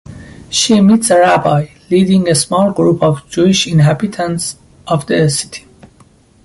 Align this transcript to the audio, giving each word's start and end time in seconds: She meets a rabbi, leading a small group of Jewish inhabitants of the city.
She 0.49 0.81
meets 0.81 1.11
a 1.11 1.19
rabbi, 1.19 1.67
leading 1.91 2.27
a 2.27 2.33
small 2.33 2.71
group 2.73 3.03
of 3.03 3.29
Jewish 3.29 3.67
inhabitants 3.67 4.55
of 4.87 5.05
the 5.05 5.29
city. 5.29 5.67